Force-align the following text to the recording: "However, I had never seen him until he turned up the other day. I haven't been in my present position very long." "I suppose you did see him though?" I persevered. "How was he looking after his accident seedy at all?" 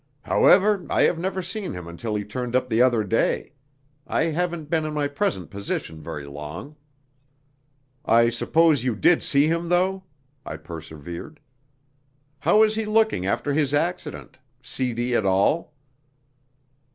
"However, 0.23 0.87
I 0.89 1.03
had 1.03 1.19
never 1.19 1.43
seen 1.43 1.73
him 1.73 1.87
until 1.87 2.15
he 2.15 2.23
turned 2.23 2.55
up 2.55 2.69
the 2.69 2.81
other 2.81 3.03
day. 3.03 3.51
I 4.07 4.23
haven't 4.31 4.67
been 4.67 4.83
in 4.83 4.95
my 4.95 5.07
present 5.07 5.51
position 5.51 6.01
very 6.01 6.25
long." 6.25 6.75
"I 8.03 8.29
suppose 8.29 8.83
you 8.83 8.95
did 8.95 9.21
see 9.21 9.47
him 9.47 9.69
though?" 9.69 10.05
I 10.43 10.57
persevered. 10.57 11.39
"How 12.39 12.61
was 12.61 12.73
he 12.73 12.83
looking 12.85 13.27
after 13.27 13.53
his 13.53 13.75
accident 13.75 14.39
seedy 14.63 15.13
at 15.13 15.23
all?" 15.23 15.71